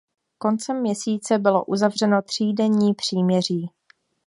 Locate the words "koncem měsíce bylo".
0.37-1.65